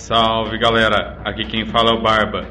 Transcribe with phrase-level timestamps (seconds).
[0.00, 2.46] Salve galera, aqui quem fala é o Barba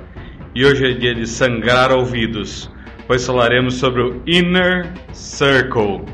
[0.53, 2.71] e hoje é dia de sangrar ouvidos,
[3.07, 6.05] pois falaremos sobre o Inner Circle.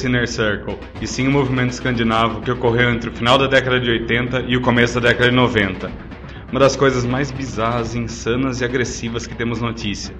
[0.00, 3.78] Esse Inner Circle, e sim o movimento escandinavo que ocorreu entre o final da década
[3.78, 5.92] de 80 e o começo da década de 90.
[6.50, 10.14] Uma das coisas mais bizarras, insanas e agressivas que temos notícia.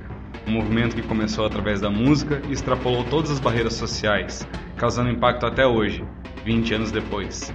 [0.46, 5.46] Um movimento que começou através da música e extrapolou todas as barreiras sociais, causando impacto
[5.46, 6.04] até hoje,
[6.44, 7.50] 20 anos depois.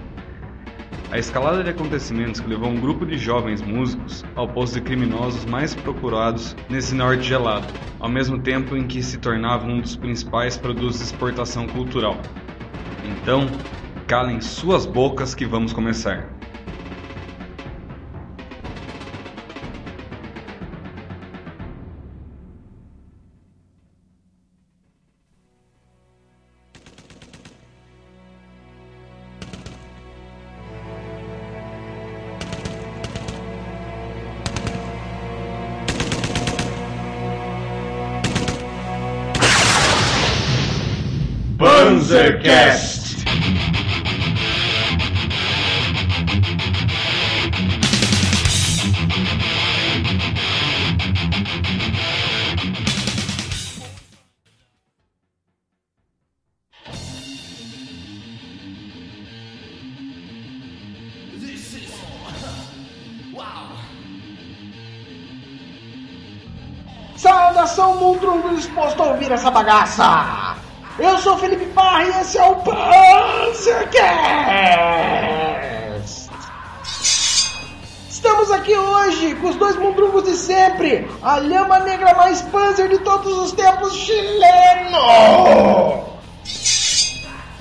[1.11, 5.45] A escalada de acontecimentos que levou um grupo de jovens músicos ao posto de criminosos
[5.45, 10.58] mais procurados nesse norte gelado, ao mesmo tempo em que se tornava um dos principais
[10.58, 12.17] produtos de exportação cultural.
[13.03, 13.48] Então,
[14.08, 16.28] calem suas bocas que vamos começar.
[69.65, 70.55] Bagaça!
[70.99, 73.95] Eu sou Felipe Parra e esse é o Panzercast!
[78.08, 82.99] Estamos aqui hoje com os dois mundrungos de sempre, a lhama negra mais panzer de
[82.99, 84.99] todos os tempos, chileno!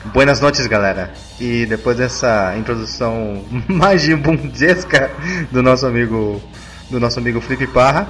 [0.06, 1.15] Buenas noites, galera.
[1.41, 5.10] E depois dessa introdução magibundesca
[5.50, 6.42] do nosso amigo
[6.91, 8.06] do nosso amigo Felipe Parra,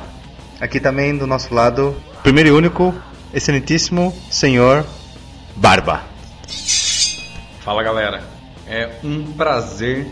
[0.61, 2.93] aqui também do nosso lado, primeiro e único,
[3.35, 4.87] excelentíssimo senhor
[5.57, 6.03] Barba.
[7.61, 8.23] Fala galera,
[8.67, 10.07] é um prazer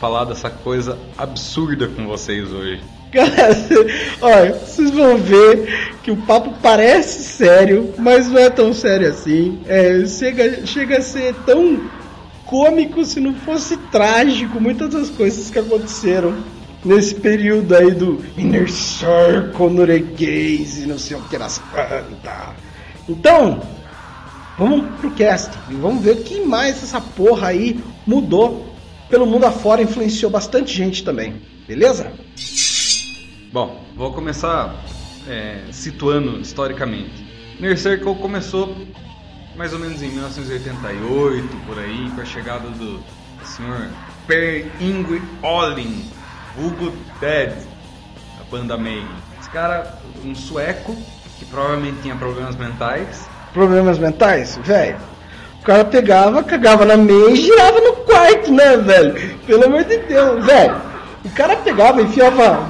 [0.00, 2.80] falar dessa coisa absurda com vocês hoje.
[3.12, 3.56] Cara,
[4.22, 9.60] olha, vocês vão ver que o papo parece sério, mas não é tão sério assim.
[9.66, 11.90] É, chega, chega a ser tão
[12.46, 16.36] cômico se não fosse trágico muitas das coisas que aconteceram
[16.84, 22.54] nesse período aí do Inner Circle, norueguês e não sei o que nas plantas.
[23.08, 23.62] Então,
[24.58, 28.74] vamos pro cast e vamos ver o que mais essa porra aí mudou
[29.08, 32.12] pelo mundo afora, influenciou bastante gente também, beleza?
[33.52, 34.74] Bom, vou começar
[35.28, 37.26] é, situando historicamente.
[37.58, 38.74] Inner Circle começou
[39.56, 43.02] mais ou menos em 1988, por aí, com a chegada do
[43.44, 43.90] senhor
[44.26, 46.04] Per Ingrid Olin,
[46.60, 47.50] Hugo Dead,
[48.38, 49.06] da banda Mayhem.
[49.40, 50.96] Esse cara, um sueco,
[51.38, 54.96] que provavelmente tinha problemas mentais, Problemas mentais, velho.
[55.60, 59.38] O cara pegava, cagava na meia e girava no quarto, né, velho?
[59.46, 60.80] Pelo amor de Deus, velho.
[61.24, 62.66] O cara pegava, enfiava,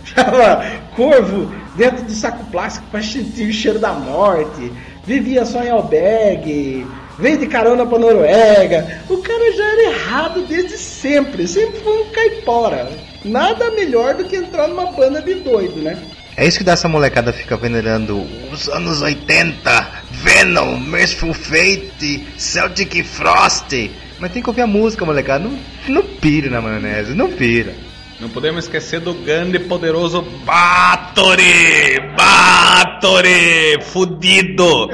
[0.00, 0.64] enfiava
[0.94, 4.72] corvo dentro do saco plástico pra sentir o cheiro da morte.
[5.04, 6.86] Vivia só em albergue.
[7.20, 9.02] Veio de carona pra Noruega.
[9.08, 11.46] O cara já era errado desde sempre.
[11.46, 12.90] Sempre foi um caipora.
[13.24, 15.98] Nada melhor do que entrar numa banda de doido, né?
[16.36, 23.04] É isso que dá essa molecada fica venerando os anos 80, Venom, Merciful Fate, Celtic
[23.04, 23.90] Frost.
[24.18, 25.44] Mas tem que ouvir a música, molecada.
[25.44, 25.58] Não,
[25.88, 27.74] não pire na maionese, não pira.
[28.18, 32.00] Não podemos esquecer do grande e poderoso Bathory!
[32.16, 33.82] Bathory!
[33.82, 34.88] Fudido!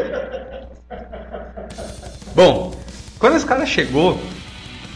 [2.37, 2.79] Bom,
[3.19, 4.21] quando esse cara chegou,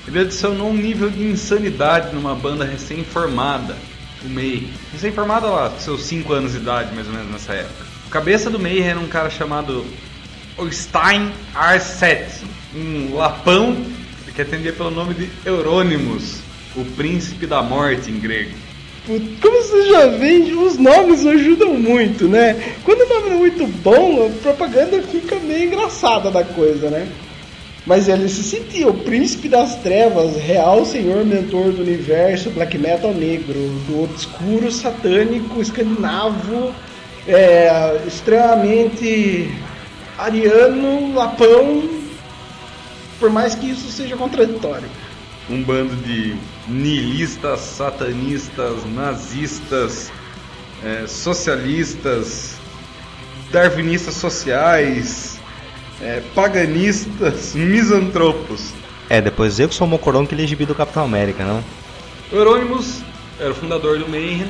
[0.06, 3.74] ele adicionou um nível de insanidade numa banda recém-formada,
[4.22, 4.68] o May.
[4.92, 7.86] Recém-formada lá, com seus 5 anos de idade, mais ou menos nessa época.
[8.06, 9.86] O cabeça do May era um cara chamado
[10.70, 12.44] Stein Arset,
[12.74, 13.74] um lapão
[14.34, 16.40] que atendia pelo nome de Eurônimos.
[16.76, 18.52] o príncipe da morte em grego.
[19.06, 22.76] Como você já vê, os nomes ajudam muito, né?
[22.84, 27.08] Quando o nome é muito bom, a propaganda fica meio engraçada da coisa, né?
[27.86, 33.14] Mas ele se sentia o príncipe das trevas, real senhor mentor do universo black metal
[33.14, 33.54] negro,
[33.86, 36.74] do obscuro satânico escandinavo,
[37.26, 39.50] é, extremamente
[40.18, 41.88] ariano, lapão,
[43.18, 44.88] por mais que isso seja contraditório.
[45.48, 46.36] Um bando de
[46.68, 50.12] nihilistas, satanistas, nazistas,
[50.84, 52.54] é, socialistas,
[53.50, 55.29] darwinistas sociais,
[56.02, 58.72] é, paganistas, misantropos.
[59.08, 61.62] É, depois eu que sou o Mocoron que ele é do Capitão América, não?
[62.32, 63.02] O Euronymous
[63.38, 64.46] era o fundador do Mayhem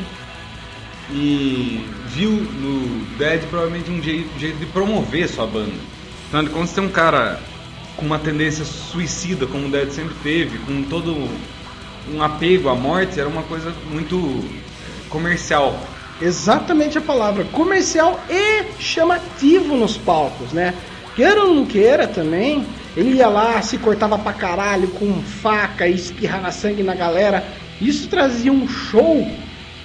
[1.10, 5.72] e viu no Dead provavelmente um jeito, jeito de promover sua banda.
[6.26, 7.40] Afinal de contas, tem um cara
[7.96, 11.28] com uma tendência suicida, como o Dead sempre teve, com todo
[12.12, 15.78] um apego à morte, era uma coisa muito é, comercial.
[16.20, 20.74] Exatamente a palavra, comercial e chamativo nos palcos, né?
[21.20, 25.94] Queira ou não queira também, ele ia lá, se cortava pra caralho com faca e
[25.94, 27.44] espirrava sangue na galera.
[27.78, 29.30] Isso trazia um show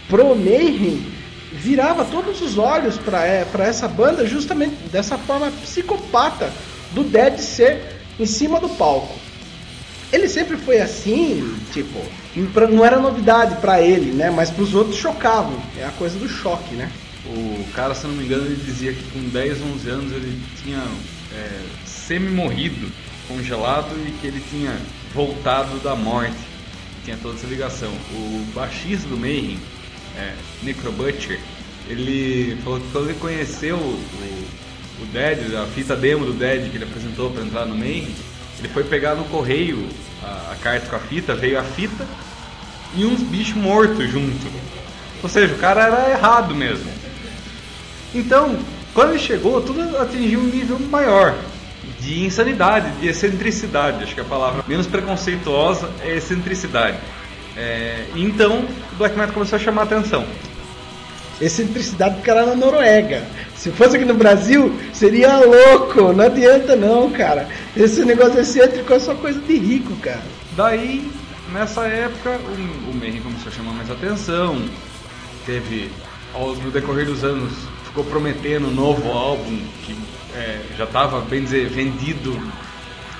[0.07, 1.05] pro Mayhem,
[1.51, 6.53] virava todos os olhos para é, pra essa banda justamente dessa forma psicopata
[6.93, 7.81] do Dead ser
[8.17, 9.19] em cima do palco.
[10.13, 11.99] Ele sempre foi assim, tipo,
[12.71, 14.31] não era novidade para ele, né?
[14.31, 15.61] Mas para os outros chocavam.
[15.77, 16.89] É a coisa do choque, né?
[17.25, 20.81] O cara, se não me engano, ele dizia que com 10, 11 anos ele tinha
[21.35, 22.91] é, semi-morrido,
[23.27, 24.75] congelado e que ele tinha
[25.13, 26.35] voltado da morte.
[27.03, 27.91] Tinha toda essa ligação.
[28.11, 29.59] O baixista do Mayhem,
[30.17, 30.33] é,
[30.63, 30.91] Necro
[31.87, 34.47] ele falou que quando ele conheceu o,
[35.01, 38.07] o Dead, a fita demo do Dead que ele apresentou para entrar no Mayhem,
[38.59, 39.87] ele foi pegar no correio
[40.23, 42.07] a, a, carta com a fita, veio a fita
[42.95, 44.47] e uns bichos mortos junto.
[45.21, 46.89] Ou seja, o cara era errado mesmo.
[48.13, 48.57] Então,
[48.95, 51.35] quando ele chegou, tudo atingiu um nível maior
[51.99, 54.01] de insanidade, de excentricidade.
[54.01, 56.97] Acho que a palavra menos preconceituosa é excentricidade.
[57.57, 60.25] É, então, o black metal começou a chamar a atenção.
[61.41, 63.27] Excentricidade porque era na Noruega.
[63.53, 66.13] Se fosse aqui no Brasil, seria louco.
[66.13, 67.49] Não adianta não, cara.
[67.75, 70.23] Esse negócio excêntrico é só coisa de rico, cara.
[70.55, 71.11] Daí,
[71.51, 74.63] nessa época, o, o Mayhem começou a chamar mais atenção.
[75.45, 75.91] Teve,
[76.33, 77.51] ao, no decorrer dos anos,
[77.95, 79.95] ficou prometendo um novo álbum que
[80.35, 82.37] é, já estava, bem dizer, vendido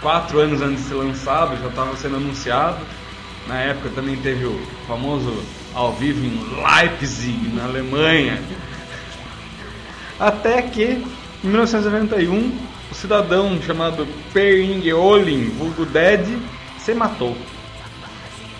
[0.01, 2.86] quatro anos antes de ser lançado, já estava sendo anunciado.
[3.48, 5.33] Na época também teve o famoso
[5.74, 8.44] ao vivo em Leipzig, na Alemanha.
[10.19, 11.01] Até que,
[11.42, 12.51] em 1991,
[12.92, 16.38] o cidadão chamado Per Inge Olin, vulgo Dead,
[16.80, 17.38] se matou.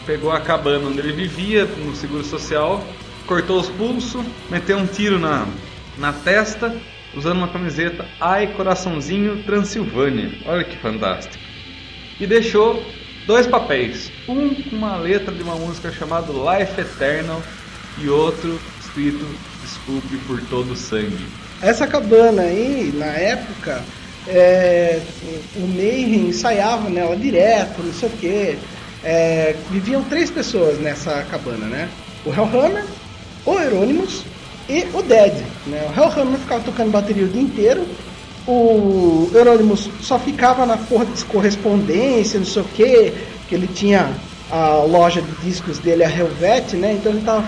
[0.06, 2.81] Pegou a cabana onde ele vivia, no seguro social,
[3.27, 5.45] cortou os pulsos, meteu um tiro na
[5.97, 6.75] na testa,
[7.15, 10.31] usando uma camiseta Ai Coraçãozinho Transilvânia.
[10.45, 11.44] Olha que fantástico.
[12.19, 12.83] E deixou
[13.25, 17.42] dois papéis, um com uma letra de uma música chamada Life Eternal
[17.97, 19.25] e outro escrito
[19.61, 21.25] Desculpe por todo o sangue.
[21.61, 23.83] Essa cabana aí, na época,
[24.28, 25.02] é,
[25.56, 28.57] o Mayhem ensaiava nela direto, não sei o que.
[29.04, 31.90] É, viviam três pessoas nessa cabana, né?
[32.25, 32.85] O Hellhammer,
[33.45, 34.23] o Euronymous
[34.68, 35.34] e o Dead.
[35.68, 35.88] Né?
[35.90, 37.86] O Hellhammer ficava tocando bateria o dia inteiro,
[38.48, 43.14] o Euronymous só ficava na porra de correspondência, não sei o que,
[43.48, 44.14] que ele tinha
[44.52, 46.94] a loja de discos dele, a Helvet, né?
[46.94, 47.44] Então ele tava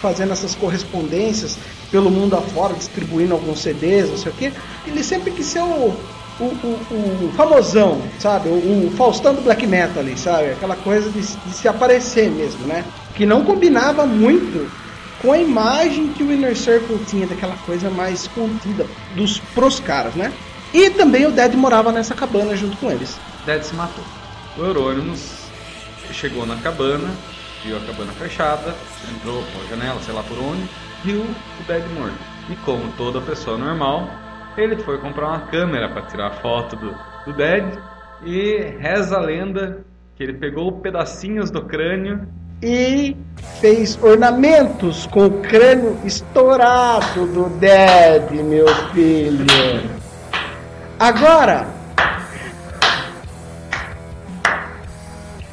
[0.00, 1.58] fazendo essas correspondências
[1.90, 4.52] pelo mundo afora, distribuindo alguns CDs, não sei o que.
[4.86, 5.94] Ele sempre quis ser o,
[6.40, 8.48] o, o, o famosão, sabe?
[8.48, 10.52] O, o, Faustão do black metal sabe?
[10.52, 12.84] Aquela coisa de, de se aparecer mesmo, né?
[13.14, 14.70] Que não combinava muito
[15.20, 20.14] com a imagem que o Inner Circle tinha daquela coisa mais contida dos pros caras,
[20.14, 20.32] né?
[20.72, 23.18] E também o Dead morava nessa cabana junto com eles.
[23.46, 24.04] Dead se matou.
[24.56, 25.48] O Euronymous
[26.12, 27.10] chegou na cabana,
[27.64, 28.74] viu a cabana fechada,
[29.14, 30.68] entrou pela janela, sei lá por onde,
[31.04, 32.18] viu o Dead morto.
[32.50, 34.10] E como toda pessoa normal,
[34.56, 36.94] ele foi comprar uma câmera para tirar foto do,
[37.24, 37.78] do Dead
[38.24, 39.84] e reza a lenda
[40.16, 42.28] que ele pegou pedacinhos do crânio
[42.62, 43.16] e
[43.60, 49.46] fez ornamentos com o crânio estourado do Dead, meu filho.
[50.98, 51.68] Agora,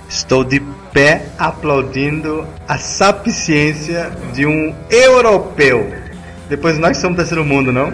[0.10, 0.60] estou de
[0.92, 5.94] pé aplaudindo a sapiência de um europeu.
[6.50, 7.94] Depois nós somos terceiro mundo, não?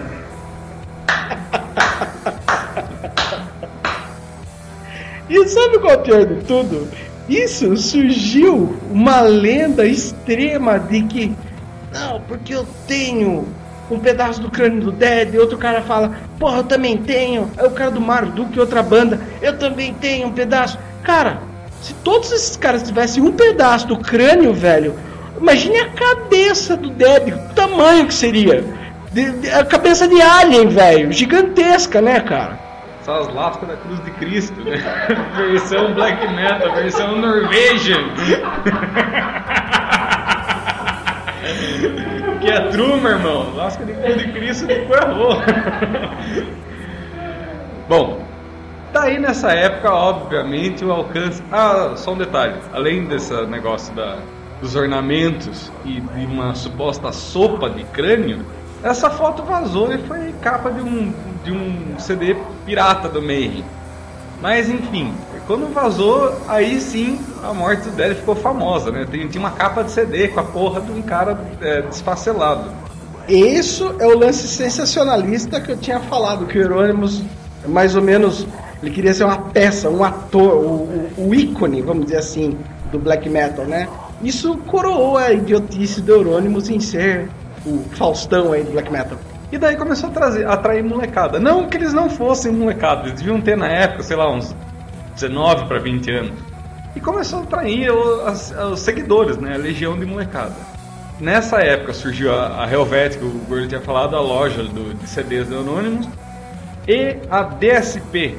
[5.28, 6.88] e sabe qual é o pior de tudo?
[7.28, 11.36] Isso surgiu uma lenda extrema de que
[11.92, 13.46] não, porque eu tenho
[13.90, 17.50] um pedaço do crânio do Dead, e outro cara fala, porra, eu também tenho.
[17.58, 20.78] Aí o cara do Marduk, outra banda, eu também tenho um pedaço.
[21.02, 21.42] Cara,
[21.82, 24.94] se todos esses caras tivessem um pedaço do crânio, velho,
[25.38, 28.64] imagine a cabeça do Dead, o tamanho que seria.
[29.12, 32.58] De, de, a cabeça de alien, velho, gigantesca, né, cara?
[33.02, 34.76] Essas lascas da Cruz de Cristo, né?
[35.36, 38.14] versão black metal, versão Norwegian.
[42.40, 43.56] que é true, meu irmão.
[43.56, 45.36] Lasca de Cruz de Cristo de errou.
[47.88, 48.24] Bom,
[48.92, 51.42] daí tá nessa época, obviamente, o alcance.
[51.50, 52.54] Ah, só um detalhe.
[52.72, 54.18] Além desse negócio da,
[54.60, 58.46] dos ornamentos e de uma suposta sopa de crânio,
[58.84, 63.64] essa foto vazou e foi capa de um, de um CD pirata do Mayhem.
[64.40, 65.14] Mas enfim,
[65.46, 69.06] quando vazou, aí sim a morte dele ficou famosa, né?
[69.10, 72.70] Tinha uma capa de CD com a porra de um cara é, desfacelado.
[73.28, 77.22] Isso é o lance sensacionalista que eu tinha falado, que o Euronymous,
[77.68, 78.46] mais ou menos,
[78.82, 82.58] ele queria ser uma peça, um ator, o, o, o ícone, vamos dizer assim,
[82.90, 83.88] do black metal, né?
[84.22, 87.28] Isso coroou a idiotice do Euronymous em ser
[87.64, 89.18] o Faustão aí do black metal.
[89.52, 91.38] E daí começou a trazer, atrair molecada.
[91.38, 94.56] Não que eles não fossem molecada, eles deviam ter na época, sei lá, uns
[95.14, 96.32] 19 para 20 anos.
[96.96, 99.54] E começou a atrair os, os, seguidores, né?
[99.54, 100.56] A legião de molecada.
[101.20, 105.58] Nessa época surgiu a, a o Gordo tinha falado, a loja do, de CDs do
[105.58, 106.08] Anonymous,
[106.88, 108.38] e a DSP,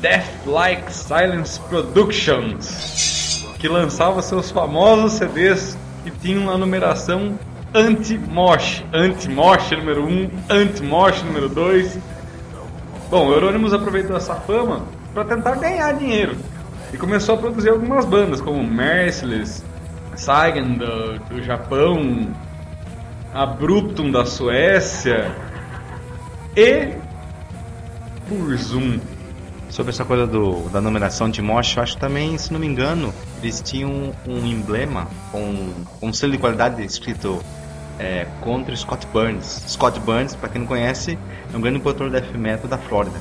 [0.00, 7.38] Death Like Silence Productions, que lançava seus famosos CDs que tinham a numeração
[7.74, 8.84] Anti-Mosh.
[8.92, 11.98] Anti-Mosh número 1, Anti-Mosh número 2.
[13.10, 16.36] Bom, o Euronymous aproveitou essa fama para tentar ganhar dinheiro
[16.92, 19.64] e começou a produzir algumas bandas como Merciless,
[20.14, 22.28] Saigen do, do Japão,
[23.32, 25.34] Abruptum da Suécia
[26.56, 26.92] e
[28.28, 29.00] Burzum.
[29.68, 33.12] Sobre essa coisa do, da numeração de Mosh, acho também, se não me engano,
[33.42, 37.42] eles tinham um emblema com, com um selo de qualidade escrito
[37.98, 39.62] é, contra Scott Burns.
[39.68, 41.18] Scott Burns, para quem não conhece,
[41.52, 43.18] é um grande produtor de death metal da Flórida.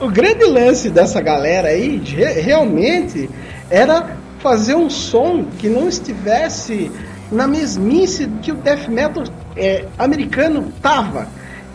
[0.00, 3.28] O grande lance dessa galera aí, realmente,
[3.68, 6.90] era fazer um som que não estivesse
[7.30, 9.24] na mesmice que o death metal
[9.56, 11.26] é, americano tava.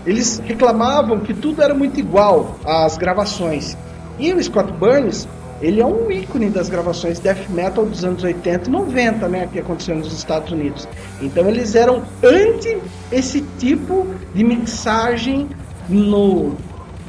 [0.05, 3.77] Eles reclamavam que tudo era muito igual às gravações.
[4.19, 5.27] E o Scott Burns
[5.61, 9.59] ele é um ícone das gravações death metal dos anos 80 e 90, né, que
[9.59, 10.87] aconteceu nos Estados Unidos.
[11.21, 12.77] Então eles eram anti
[13.11, 15.47] esse tipo de mixagem
[15.87, 16.55] no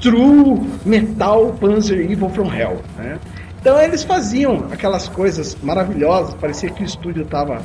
[0.00, 3.18] true metal Panzer Evil from Hell, né?
[3.60, 7.62] Então eles faziam aquelas coisas maravilhosas, parecia que o estúdio tava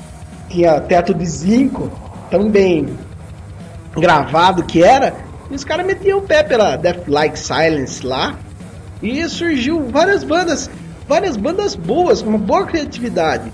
[0.47, 1.91] tinha teto de zinco,
[2.31, 2.87] tão bem
[3.95, 5.13] gravado que era,
[5.51, 8.35] e os caras metiam o pé pela Death Like Silence lá,
[9.01, 10.69] e surgiu várias bandas,
[11.07, 13.51] várias bandas boas, com uma boa criatividade,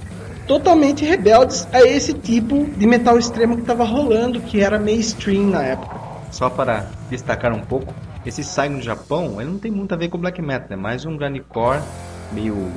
[0.47, 5.63] totalmente rebeldes a esse tipo de metal extremo que estava rolando, que era mainstream na
[5.63, 5.95] época.
[6.31, 7.93] Só para destacar um pouco,
[8.25, 11.05] esse sai no Japão, ele não tem muito a ver com black metal, é mais
[11.05, 11.81] um grindcore
[12.31, 12.71] meio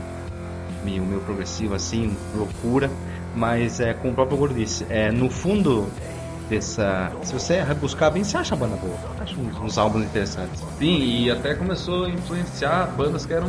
[0.85, 2.91] meio, meio progressivo assim, loucura,
[3.35, 5.89] mas é como o próprio Gordo disse, é no fundo
[6.49, 7.13] dessa.
[7.23, 8.97] Se você rebuscar bem, você acha a banda boa.
[9.21, 10.63] Acha uns, uns, álbuns interessantes.
[10.79, 13.49] Sim, e até começou a influenciar bandas que eram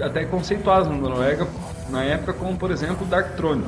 [0.00, 1.46] até conceituadas na Noruega
[1.88, 3.64] na época, como por exemplo Dark Throne.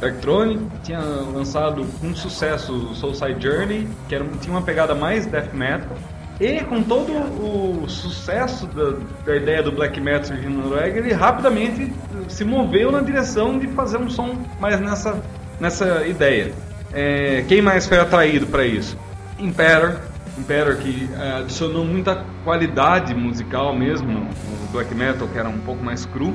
[0.00, 5.26] Dark Throne tinha lançado com sucesso o Soulside Journey, que era, tinha uma pegada mais
[5.26, 5.96] death metal.
[6.38, 11.14] E com todo o sucesso da, da ideia do black metal surgindo na Noruega, ele
[11.14, 11.90] rapidamente
[12.28, 15.18] se moveu na direção de fazer um som mais nessa,
[15.58, 16.52] nessa ideia.
[16.92, 18.96] É, quem mais foi atraído para isso?
[19.38, 20.00] Imperator,
[20.38, 25.82] Imperator que é, adicionou muita qualidade musical mesmo no black metal, que era um pouco
[25.82, 26.34] mais cru.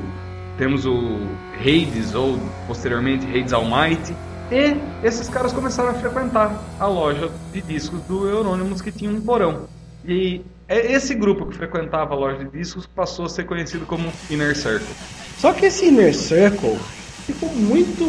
[0.58, 1.18] Temos o
[1.58, 4.14] Hades, ou posteriormente Hades Almighty.
[4.50, 9.20] E esses caras começaram a frequentar a loja de discos do Euronymous, que tinha um
[9.20, 9.66] porão.
[10.06, 14.12] E é esse grupo que frequentava a loja de discos passou a ser conhecido como
[14.30, 14.94] Inner Circle.
[15.38, 16.78] Só que esse Inner Circle
[17.26, 18.04] ficou muito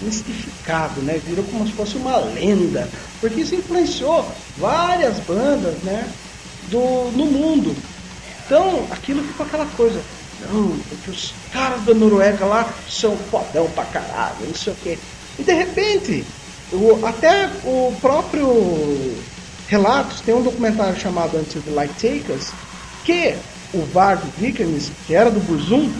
[0.00, 1.20] mistificado, né?
[1.24, 2.88] Virou como se fosse uma lenda,
[3.20, 6.08] porque isso influenciou várias bandas, né?
[6.70, 7.74] Do, no mundo.
[8.44, 10.00] Então, aquilo ficou aquela coisa.
[10.40, 14.98] Não, porque os caras da Noruega lá são fodão pra caralho, não sei o quê.
[15.38, 16.24] E de repente,
[16.72, 19.16] o, até o próprio
[19.68, 22.50] Relatos tem um documentário chamado Until the Light Takers,
[23.04, 23.34] que
[23.72, 25.90] o Varg Vikernes, que era do Burzum,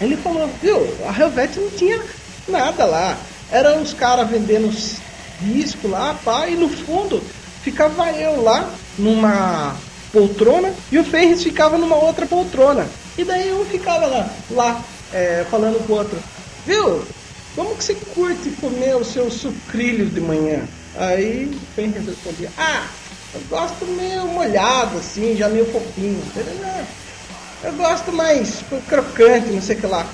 [0.00, 0.76] Ele falou, viu,
[1.06, 2.02] a Helvet não tinha
[2.48, 3.16] nada lá.
[3.50, 4.70] Eram os caras vendendo
[5.40, 7.22] disco lá, pá, e no fundo
[7.62, 9.76] ficava eu lá numa
[10.12, 12.86] poltrona e o Ferris ficava numa outra poltrona.
[13.16, 16.18] E daí eu ficava lá, lá é, falando pro outro,
[16.66, 17.04] viu?
[17.54, 20.62] Como que você curte comer os seus sucrilhos de manhã?
[20.96, 22.86] Aí o Ferris respondia, ah,
[23.34, 26.22] eu gosto meio molhado, assim, já meio fofinho.
[27.62, 30.06] Eu gosto mais crocante, não sei o que lá.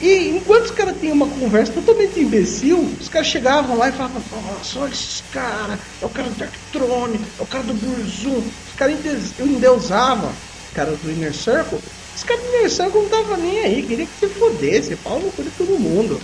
[0.00, 4.22] E enquanto os caras tinham uma conversa totalmente imbecil, os caras chegavam lá e falavam,
[4.30, 8.38] nossa, olha esses caras, é o cara do Darkthrone, é o cara do Burzum.
[8.38, 8.96] Os caras
[9.40, 11.80] endeusavam os caras do Inner Circle.
[12.14, 15.32] Os caras do Inner Circle não estavam nem aí, queria que se fodesse, pau no
[15.32, 16.20] cu de todo mundo.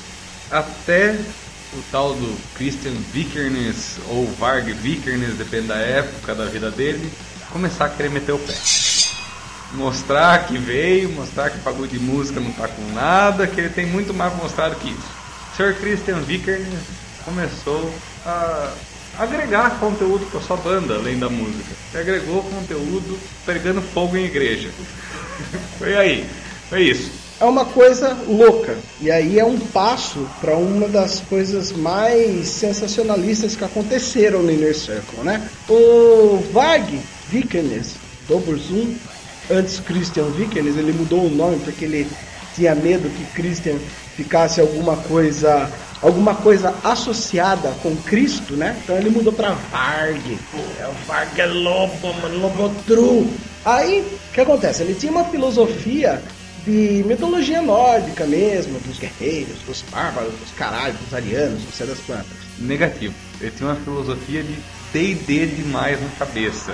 [0.53, 1.19] Até
[1.73, 7.11] o tal do Christian Vikernes ou Varg Vikernes, depende da época da vida dele,
[7.51, 8.55] começar a querer meter o pé
[9.75, 13.87] mostrar que veio, mostrar que pagou de música não tá com nada, que ele tem
[13.87, 15.25] muito mais mostrado que isso.
[15.53, 15.75] O Sr.
[15.81, 16.65] Christian Vicker
[17.25, 17.93] começou
[18.25, 18.73] a
[19.19, 21.75] agregar conteúdo para sua banda, além da música.
[21.93, 24.71] Ele agregou conteúdo pegando fogo em igreja.
[25.79, 26.27] foi aí,
[26.69, 27.25] foi isso.
[27.41, 28.77] É uma coisa louca.
[29.01, 34.77] E aí é um passo para uma das coisas mais sensacionalistas que aconteceram no Inner
[34.77, 35.49] Circle, né?
[35.69, 37.97] O Vag Vikernes,
[38.29, 38.95] Doberzum,
[39.51, 42.11] antes Christian Vikernes, ele mudou o nome porque ele
[42.55, 43.77] tinha medo que Christian
[44.17, 45.71] ficasse alguma coisa
[46.01, 48.79] alguma coisa associada com Cristo, né?
[48.83, 50.39] Então ele mudou para Varg.
[50.79, 53.31] É o Varg é lobo, mano, lobo true.
[53.65, 54.83] Aí, o que acontece?
[54.83, 56.23] Ele tinha uma filosofia
[56.67, 61.99] de mitologia nórdica mesmo, dos guerreiros, dos bárbaros, dos caralhos, dos arianos, do céu das
[62.01, 62.27] plantas.
[62.59, 63.15] Negativo.
[63.41, 64.59] Ele tinha uma filosofia de
[64.95, 66.73] D&D demais na cabeça.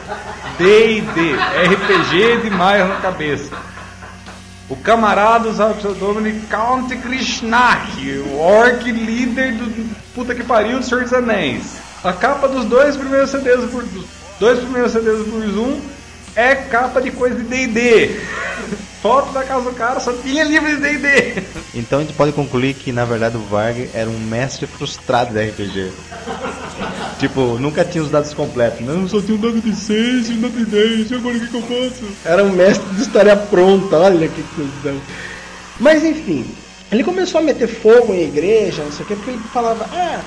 [0.58, 1.34] D&D,
[1.74, 3.50] RPG demais na cabeça.
[4.68, 10.80] O camarada usava o pseudônimo de Count Krishnaki, o orc líder do puta que pariu
[10.80, 11.78] do Senhor dos Anéis.
[12.04, 14.04] A capa dos dois primeiros CDs por dos
[14.38, 15.80] dois primeiros CDs por Zoom
[16.36, 18.20] é capa de coisa de D&D.
[19.00, 21.42] Foto da casa do cara só tinha livro de D&D.
[21.74, 25.42] Então a gente pode concluir que na verdade o Varg era um mestre frustrado de
[25.42, 25.90] RPG.
[27.20, 28.80] Tipo, nunca tinha os dados completos.
[28.80, 31.10] Não, só tinha um dado de 6 e um dado de 10.
[31.10, 32.04] E agora o que, que eu faço?
[32.24, 34.98] Era um mestre de história pronta, olha que cuzão.
[35.78, 36.46] Mas enfim,
[36.90, 40.20] ele começou a meter fogo em igreja, não sei o que, porque ele falava, ah,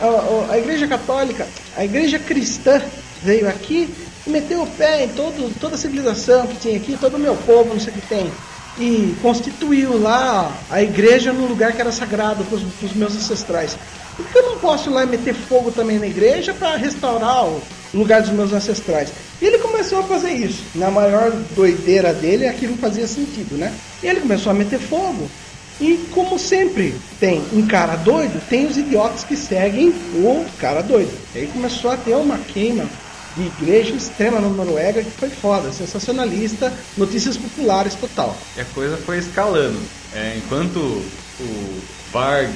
[0.00, 2.82] a, a igreja católica, a igreja cristã
[3.22, 3.88] veio aqui
[4.26, 7.36] e meteu o pé em todo, toda a civilização que tinha aqui, todo o meu
[7.36, 8.30] povo, não sei o que tem.
[8.78, 13.76] E constituiu lá a igreja num lugar que era sagrado para os meus ancestrais.
[14.16, 17.62] Por que eu não posso ir lá meter fogo também na igreja para restaurar o
[17.92, 19.12] lugar dos meus ancestrais?
[19.40, 20.62] E ele começou a fazer isso.
[20.74, 23.72] Na maior doideira dele, aquilo fazia sentido, né?
[24.02, 25.28] E ele começou a meter fogo.
[25.80, 31.12] E como sempre tem um cara doido, tem os idiotas que seguem o cara doido.
[31.34, 32.84] E aí começou a ter uma queima
[33.36, 38.36] de igreja extrema na Noruega que foi foda, sensacionalista, notícias populares total.
[38.56, 39.80] E a coisa foi escalando.
[40.14, 42.50] É, enquanto o Varg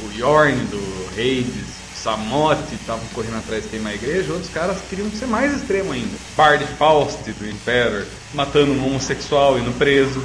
[0.00, 5.10] o Yorn do Hades, Samote estavam correndo atrás de queimar a igreja, outros caras queriam
[5.10, 6.16] ser mais extremo ainda.
[6.36, 10.22] Bard Faust do Imperator, matando um homossexual indo preso.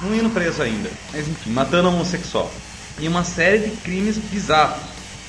[0.00, 2.50] Não indo preso ainda, mas enfim, matando um homossexual.
[2.98, 4.82] E uma série de crimes bizarros.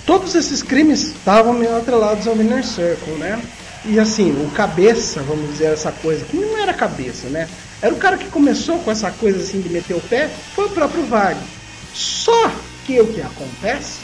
[0.05, 3.41] Todos esses crimes estavam meio atrelados ao Inner Circle, né?
[3.89, 7.49] E assim, o cabeça, vamos dizer essa coisa, que não era cabeça, né?
[7.81, 10.69] Era o cara que começou com essa coisa assim de meter o pé, foi o
[10.69, 11.43] próprio Wagner.
[11.91, 12.51] Só
[12.85, 13.97] que o que acontece?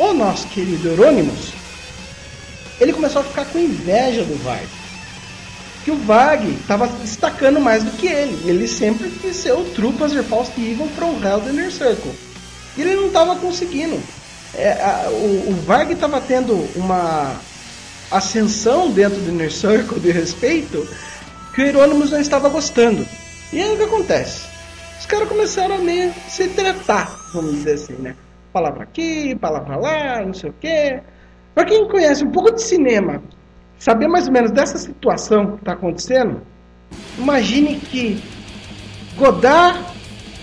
[0.00, 1.52] O nosso querido Eurônimos,
[2.80, 4.66] ele começou a ficar com inveja do Varg.
[5.84, 8.50] Que o Varg estava destacando mais do que ele.
[8.50, 9.92] Ele sempre quis ser o True
[10.28, 12.12] Faust Evil from Hell the Inner Circle.
[12.76, 14.02] E ele não estava conseguindo.
[14.54, 17.36] É, a, o, o Varg estava tendo uma
[18.16, 20.86] ascensão dentro do Inner Circle de respeito
[21.54, 23.06] que o Hieronymus não estava gostando.
[23.52, 24.46] E aí o que acontece?
[24.98, 28.14] Os caras começaram a meio se tratar vamos dizer assim, né?
[28.52, 31.00] Palavra aqui, palavra lá, não sei o quê.
[31.54, 33.22] Para quem conhece um pouco de cinema,
[33.78, 36.42] saber mais ou menos dessa situação que está acontecendo,
[37.18, 38.22] imagine que
[39.16, 39.80] Godard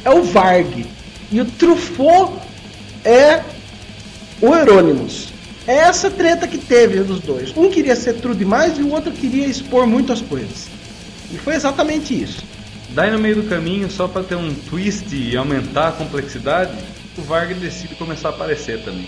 [0.03, 0.87] é o Varg
[1.31, 2.33] e o Truffaut
[3.03, 3.43] é
[4.41, 5.28] o Euronymous.
[5.69, 7.55] É essa treta que teve dos dois.
[7.55, 10.67] Um queria ser true demais e o outro queria expor muito as coisas.
[11.31, 12.43] E foi exatamente isso.
[12.89, 16.75] Daí no meio do caminho, só para ter um twist e aumentar a complexidade,
[17.15, 19.07] o Varg decide começar a aparecer também.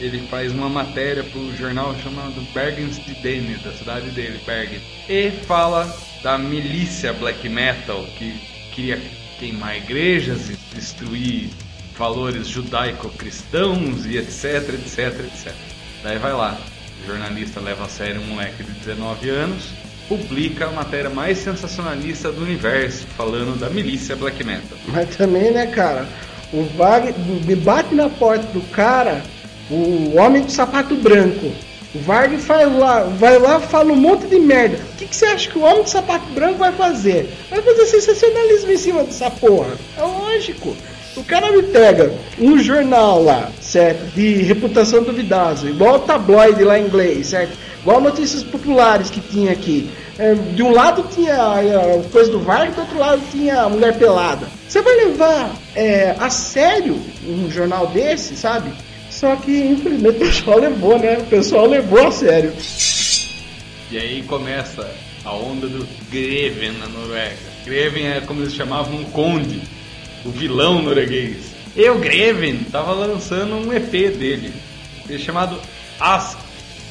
[0.00, 4.80] Ele faz uma matéria para o jornal chamado Bergens de Dene, da cidade dele, Bergen.
[5.06, 8.32] E fala da milícia black metal que
[8.74, 8.98] queria
[9.38, 11.50] queimar igrejas e destruir
[11.98, 15.71] valores judaico-cristãos e etc, etc, etc.
[16.02, 16.58] Daí vai lá,
[17.02, 19.70] o jornalista leva a sério um moleque de 19 anos,
[20.08, 24.76] publica a matéria mais sensacionalista do universo, falando da milícia black metal.
[24.88, 26.06] Mas também, né, cara?
[26.52, 26.66] O
[27.46, 29.22] me bate na porta do cara,
[29.70, 31.52] o homem de sapato branco.
[31.94, 34.78] O Wagner vai lá, vai lá fala um monte de merda.
[34.94, 37.30] O que, que você acha que o homem de sapato branco vai fazer?
[37.50, 39.76] Vai fazer sensacionalismo em cima dessa porra.
[39.96, 40.74] É lógico.
[41.16, 44.04] O cara me pega um jornal lá, certo?
[44.14, 47.56] De reputação duvidosa, igual o tabloide lá em inglês, certo?
[47.80, 49.90] Igual notícias populares que tinha aqui.
[50.18, 53.98] É, de um lado tinha a coisa do Vargas, do outro lado tinha a mulher
[53.98, 54.46] pelada.
[54.68, 58.72] Você vai levar é, a sério um jornal desse, sabe?
[59.10, 61.18] Só que infelizmente o pessoal levou, né?
[61.18, 62.52] O pessoal levou a sério.
[63.90, 64.90] E aí começa
[65.24, 67.36] a onda do Greven na Noruega.
[67.64, 69.62] Greven é como eles chamavam um conde,
[70.24, 71.52] o vilão norueguês.
[71.76, 74.52] E o Greven tava lançando um EP dele,
[75.18, 75.58] chamado
[75.98, 76.38] Ask,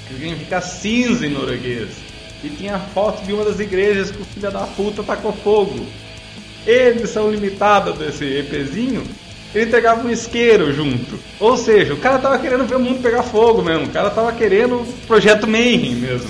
[0.07, 1.89] que significa cinza em norueguês.
[2.43, 5.85] E tinha foto de uma das igrejas que o filho da puta tacou fogo.
[6.65, 9.03] Edição limitada desse EPzinho
[9.53, 11.19] ele entregava um isqueiro junto.
[11.39, 13.85] Ou seja, o cara tava querendo ver o mundo pegar fogo mesmo.
[13.85, 16.29] O cara tava querendo o projeto Mayhem mesmo.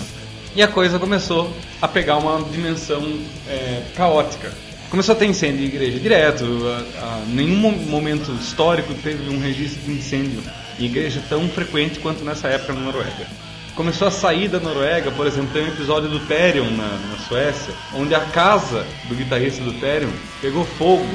[0.55, 4.51] E a coisa começou a pegar uma dimensão é, caótica.
[4.91, 6.43] Começou a ter incêndio de igreja direto.
[6.67, 10.43] A, a, nenhum momento histórico teve um registro de incêndio
[10.77, 13.25] em igreja tão frequente quanto nessa época na Noruega.
[13.73, 17.73] Começou a sair da Noruega, por exemplo, tem um episódio do Therion na, na Suécia,
[17.95, 21.08] onde a casa do guitarrista do Therion pegou fogo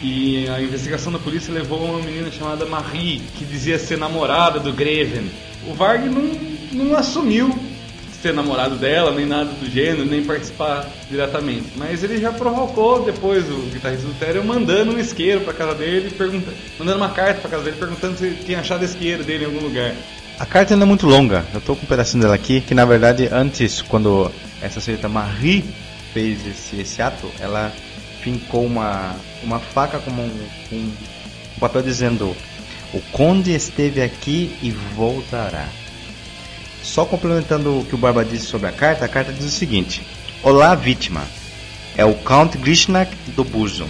[0.00, 4.72] e a investigação da polícia levou uma menina chamada Marie, que dizia ser namorada do
[4.72, 5.28] Greven.
[5.66, 6.22] O Varg não,
[6.72, 7.52] não assumiu
[8.24, 11.66] ser namorado dela, nem nada do gênero, nem participar diretamente.
[11.76, 16.10] Mas ele já provocou depois o guitarrista do Therion mandando um isqueiro para casa dele,
[16.10, 19.60] perguntando, mandando uma carta para casa dele perguntando se tinha achado isqueiro dele em algum
[19.60, 19.94] lugar.
[20.38, 22.86] A carta ainda é muito longa, eu tô com um pedacinho dela aqui, que na
[22.86, 24.32] verdade antes, quando
[24.62, 25.62] essa senhorita Marie
[26.14, 27.70] fez esse, esse ato, ela
[28.22, 32.34] fincou uma, uma faca com um, um papel dizendo:
[32.94, 35.68] O conde esteve aqui e voltará.
[36.84, 40.06] Só complementando o que o Barba disse sobre a carta, a carta diz o seguinte:
[40.42, 41.22] Olá, vítima.
[41.96, 43.88] É o Count Grishnak do Burzum.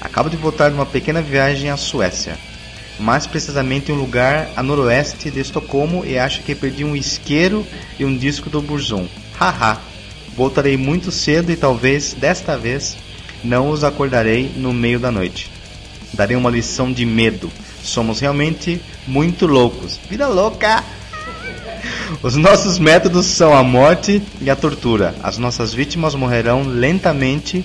[0.00, 2.36] Acabo de voltar de uma pequena viagem à Suécia.
[3.00, 7.66] Mais precisamente em um lugar a noroeste de Estocolmo e acho que perdi um isqueiro
[7.98, 9.08] e um disco do Burzum.
[9.40, 9.78] Haha.
[10.36, 12.96] Voltarei muito cedo e talvez desta vez
[13.42, 15.50] não os acordarei no meio da noite.
[16.12, 17.50] Darei uma lição de medo.
[17.82, 19.98] Somos realmente muito loucos.
[20.10, 20.84] Vida louca!
[22.22, 25.14] Os nossos métodos são a morte e a tortura.
[25.22, 27.64] As nossas vítimas morrerão lentamente.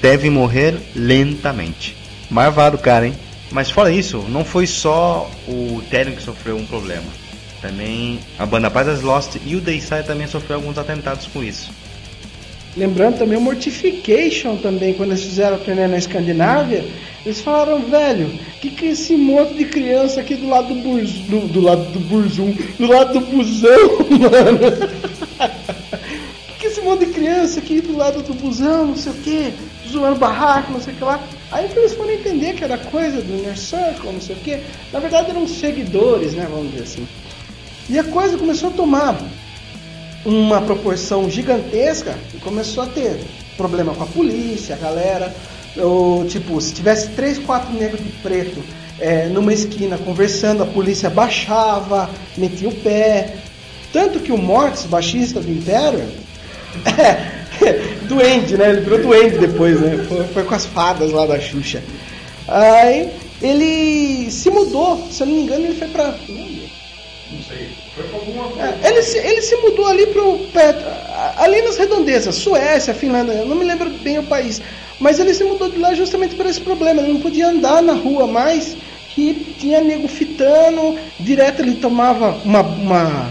[0.00, 1.96] Devem morrer lentamente.
[2.30, 3.14] Marvado, cara, hein?
[3.50, 7.04] Mas fora isso, não foi só o Therion que sofreu um problema.
[7.60, 11.70] Também a banda Paradise Lost e o Dayside também sofreu alguns atentados com isso.
[12.76, 16.84] Lembrando também o Mortification também, quando eles fizeram a turnê na Escandinávia,
[17.26, 20.76] eles falaram, velho, o que, que é esse monte de criança aqui do lado do,
[20.76, 24.60] burs, do, do lado do burzum, do lado do busão, mano?
[26.46, 29.14] Que, que é esse monte de criança aqui do lado do busão, não sei o
[29.16, 29.52] que,
[29.90, 31.20] zoando barraco, não sei o que lá.
[31.50, 34.60] Aí eles foram entender que era coisa do Inner Circle, não sei o que.
[34.92, 37.08] Na verdade eram seguidores, né, vamos dizer assim.
[37.90, 39.20] E a coisa começou a tomar
[40.24, 43.20] uma proporção gigantesca e começou a ter
[43.56, 45.34] problema com a polícia, a galera.
[45.78, 48.62] Ou, tipo, se tivesse três, quatro negros de preto
[48.98, 53.34] é, numa esquina conversando, a polícia baixava, metia o pé.
[53.92, 56.04] Tanto que o Mortis, baixista do Império,
[56.98, 58.70] é, duende, né?
[58.70, 60.04] Ele virou duende depois, né?
[60.08, 61.82] Foi, foi, com as fadas lá da Xuxa.
[62.48, 63.10] Aí
[63.42, 66.14] ele se mudou, se eu não me engano, ele foi pra.
[66.28, 67.68] Não sei.
[67.94, 68.78] Foi pra alguma coisa.
[68.82, 70.40] É, ele, se, ele se mudou ali pro.
[71.38, 74.60] Ali nas redondezas, Suécia, Finlândia, eu não me lembro bem o país.
[75.00, 77.02] Mas ele se mudou de lá justamente por esse problema.
[77.02, 78.76] Ele não podia andar na rua mais,
[79.14, 83.30] que tinha nego fitando, direto ele tomava uma, uma,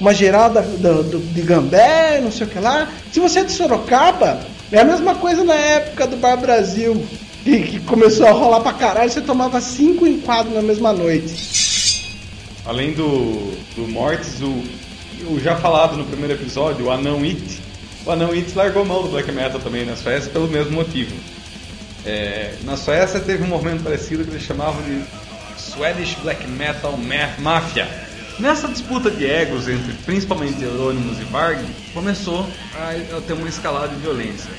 [0.00, 2.88] uma gerada do, do, de gambé, não sei o que lá.
[3.12, 7.04] Se você é de Sorocaba, é a mesma coisa na época do Bar Brasil,
[7.44, 11.70] que, que começou a rolar pra caralho, você tomava cinco enquadros na mesma noite
[12.70, 14.62] além do, do Mortis, o,
[15.32, 17.60] o já falado no primeiro episódio, o Anão It,
[18.04, 21.14] o Anão It largou mão do black metal também na Suécia pelo mesmo motivo.
[22.04, 25.02] É, na Suécia teve um movimento parecido que eles chamavam de
[25.58, 26.96] Swedish Black Metal
[27.38, 27.86] Mafia.
[28.38, 33.96] Nessa disputa de egos entre principalmente Euronymous e Varg, começou a ter uma escalada de
[33.96, 34.50] violência.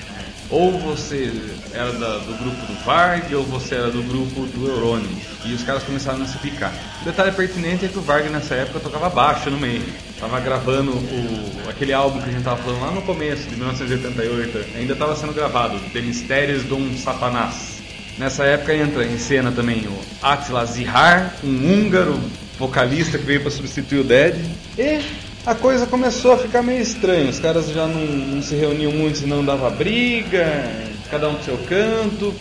[0.52, 1.32] Ou você
[1.74, 5.20] era da, do grupo do Varg ou você era do grupo do Eurônimo.
[5.46, 6.74] E os caras começaram a se picar.
[7.02, 9.84] O detalhe pertinente é que o Varg nessa época tocava baixo no meio.
[10.20, 14.78] Tava gravando o, aquele álbum que a gente tava falando lá no começo, de 1988.
[14.78, 17.82] Ainda estava sendo gravado, The Mistérios de um Satanás.
[18.18, 22.20] Nessa época entra em cena também o Attila Zihar, um húngaro
[22.60, 24.36] vocalista que veio para substituir o Dead.
[24.78, 25.02] E
[25.46, 27.30] a coisa começou a ficar meio estranha.
[27.30, 30.72] Os caras já não, não se reuniam muito, senão dava briga,
[31.10, 32.34] cada um pro seu canto.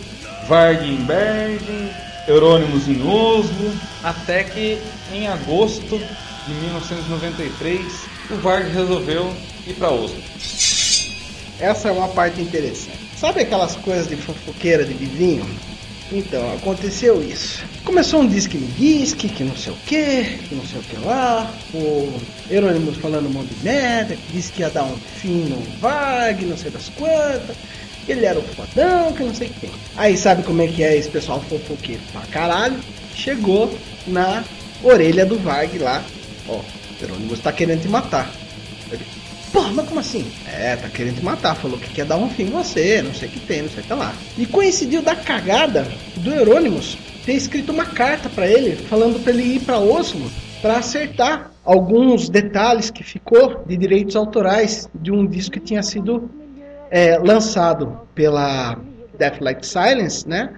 [0.47, 1.91] Varg em Bergen,
[2.27, 4.79] Eurônimos em Oslo, até que
[5.13, 5.99] em agosto
[6.47, 7.81] de 1993
[8.31, 9.33] o Varg resolveu
[9.67, 10.21] ir para Oslo.
[11.61, 12.99] Essa é uma parte interessante.
[13.17, 15.47] Sabe aquelas coisas de fofoqueira de vizinho?
[16.13, 17.65] Então, aconteceu isso.
[17.85, 20.97] Começou um disque me disque, que não sei o que, que não sei o que
[21.07, 21.53] lá.
[21.73, 22.21] O
[22.51, 26.45] Euronymous falando um monte de merda, que disse que ia dar um fim no Varg,
[26.45, 27.57] não sei das quantas.
[28.09, 29.71] Ele era o fodão, que não sei o que.
[29.97, 32.81] Aí sabe como é que é esse pessoal fofoqueiro pra caralho?
[33.15, 33.73] Chegou
[34.07, 34.43] na
[34.83, 36.03] orelha do Varg lá.
[36.49, 36.65] Ó, o
[37.01, 38.33] Euronymous tá querendo te matar.
[39.53, 40.31] Porra, mas como assim?
[40.47, 41.57] É, tá querendo te matar.
[41.57, 43.83] Falou que quer dar um fim em você, não sei o que tem, não sei
[43.83, 44.15] o que lá.
[44.39, 45.87] E coincidiu da cagada
[46.17, 50.77] do Eurônimos ter escrito uma carta para ele, falando para ele ir para Oslo para
[50.79, 56.31] acertar alguns detalhes que ficou de direitos autorais de um disco que tinha sido
[56.91, 58.79] é, lançado pela
[59.19, 60.55] Deathlight Silence, né?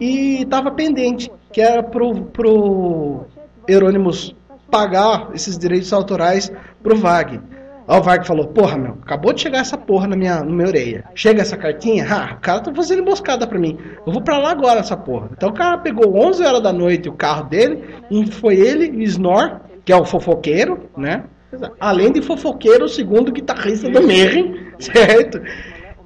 [0.00, 3.26] E estava pendente, que era pro, pro
[3.66, 4.34] Euronymous
[4.70, 6.50] pagar esses direitos autorais
[6.82, 7.40] pro Vag.
[7.88, 10.68] Aí o Varg falou, porra, meu, acabou de chegar essa porra na minha, na minha
[10.68, 11.04] orelha.
[11.14, 13.78] Chega essa cartinha, ah, o cara tá fazendo emboscada pra mim.
[14.04, 15.28] Eu vou pra lá agora, essa porra.
[15.32, 18.98] Então o cara pegou 11 horas da noite o carro dele, e foi ele e
[18.98, 21.24] o Snor, que é o fofoqueiro, né?
[21.78, 25.40] Além de fofoqueiro, o segundo guitarrista do Mayhem, certo?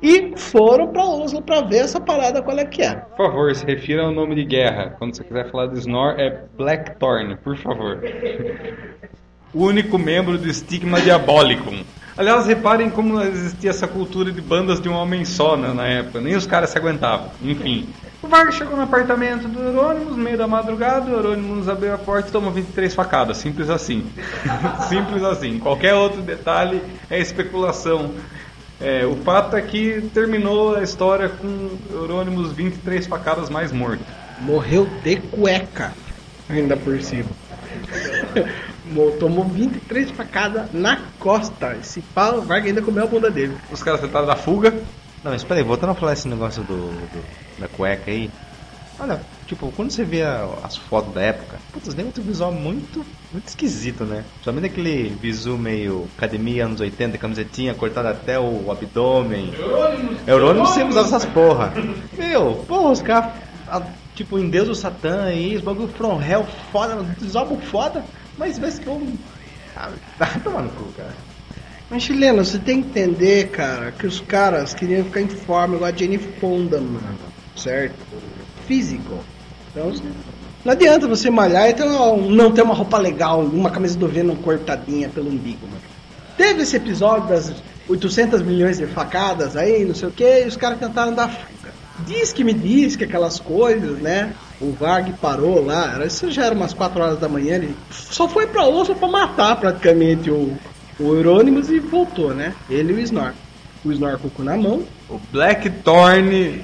[0.03, 2.95] E foram pra Oslo pra ver essa parada qual é que é.
[2.95, 4.97] Por favor, se refira ao nome de guerra.
[4.99, 8.01] Quando você quiser falar de Snor, é Blackthorn, por favor.
[9.53, 11.83] o único membro do Stigma Diabolicum.
[12.17, 16.21] Aliás, reparem como existia essa cultura de bandas de um homem só né, na época,
[16.21, 17.31] nem os caras se aguentavam.
[17.43, 17.89] Enfim.
[18.23, 22.29] O Vargas chegou no apartamento do Eurônimos, meio da madrugada, o Eurônimos abriu a porta
[22.29, 23.39] e tomou 23 facadas.
[23.39, 24.05] Simples assim.
[24.89, 25.59] Simples assim.
[25.59, 28.11] Qualquer outro detalhe é especulação.
[28.79, 34.05] É, o fato é que terminou a história com Eurônimos 23 facadas mais morto.
[34.41, 35.93] Morreu de cueca,
[36.49, 37.31] ainda por cima.
[39.19, 41.77] Tomou 23 facadas na costa.
[41.81, 43.57] Esse pau, o Vargas ainda comeu a bunda dele.
[43.71, 44.71] Os caras tentaram dar fuga.
[45.23, 47.25] Não, mas peraí, voltando a falar esse negócio do, do,
[47.59, 48.31] da cueca aí.
[48.99, 53.05] Olha, tipo, quando você vê a, as fotos da época, putz, tem outro visual muito,
[53.33, 54.25] muito esquisito, né?
[54.43, 59.53] Somente aquele visual meio academia anos 80, camisetinha cortada até o abdômen.
[60.27, 61.73] Eurônimo sempre usava essas porra.
[62.17, 63.33] Meu, porra, os caras,
[64.15, 68.05] tipo, em Deus o Satã aí, os bagulho from hell foda, visual foda.
[68.41, 69.07] Mas vê que eu.
[69.77, 71.15] Ah, tá tomando cu, cara.
[71.91, 75.91] Mas chileno, você tem que entender, cara, que os caras queriam ficar em forma igual
[75.91, 77.19] a Jenny Fonda, mano.
[77.55, 77.95] Certo?
[78.67, 79.23] Físico.
[79.71, 79.93] Então,
[80.65, 84.09] não adianta você malhar e ter uma, não ter uma roupa legal, uma camisa do
[84.09, 85.83] Venom cortadinha pelo umbigo, mano.
[86.39, 87.53] Teve esse episódio das
[87.87, 91.75] 800 milhões de facadas aí, não sei o que, e os caras tentaram dar fuga.
[92.07, 94.33] Diz que me diz que aquelas coisas, né?
[94.61, 98.47] O Varg parou lá, isso já era umas 4 horas da manhã, ele só foi
[98.47, 100.55] pra Oslo pra matar praticamente o,
[100.99, 102.55] o Eurônimos e voltou, né?
[102.69, 103.33] Ele e o Snor.
[103.83, 104.85] O Snor com o cu na mão.
[105.09, 106.63] O Blackthorn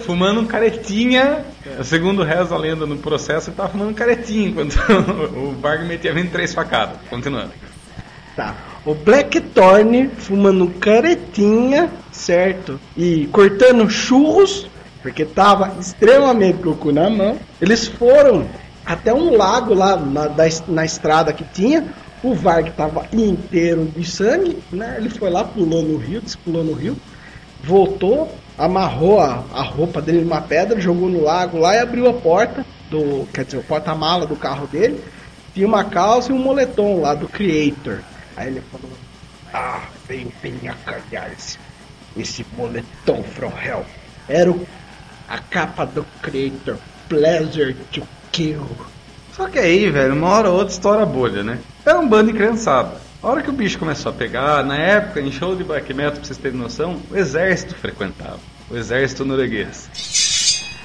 [0.00, 1.44] fumando um caretinha.
[1.84, 4.74] Segundo reza a lenda no processo, ele tava fumando um caretinha enquanto
[5.36, 6.96] o Varg metia 23 facadas.
[7.08, 7.52] Continuando.
[8.34, 8.54] Tá.
[8.84, 12.80] O Blackthorn fumando um caretinha, certo?
[12.96, 14.66] E cortando churros
[15.02, 17.38] porque tava extremamente com o cu na mão.
[17.60, 18.46] Eles foram
[18.84, 21.84] até um lago lá na, da, na estrada que tinha.
[22.22, 24.96] O Varg tava inteiro de sangue, né?
[24.98, 26.96] Ele foi lá, pulou no rio, pulou no rio,
[27.62, 32.12] voltou, amarrou a, a roupa dele numa pedra, jogou no lago lá e abriu a
[32.12, 35.00] porta do, quer dizer, o porta-mala do carro dele.
[35.54, 38.00] Tinha uma calça e um moletom lá do Creator.
[38.36, 38.90] Aí ele falou:
[39.52, 41.58] Ah, veio bem a calhar esse,
[42.16, 43.84] esse moletom from hell.
[44.28, 44.66] Era o
[45.28, 46.76] a capa do Creator,
[47.08, 48.66] Pleasure to Kill.
[49.36, 51.58] Só que aí, velho, uma hora ou outra estoura a bolha, né?
[51.84, 52.96] É um bando de criançada.
[53.22, 56.12] A hora que o bicho começou a pegar, na época, em show de black metal,
[56.12, 58.38] pra vocês terem noção, o exército frequentava.
[58.70, 59.88] O exército norueguês.